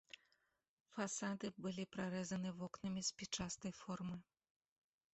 [0.95, 4.15] Фасады былі прарэзаны вокнамі спічастай формы.